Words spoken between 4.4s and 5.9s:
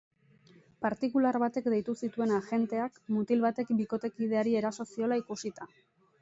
eraso ziola ikusita.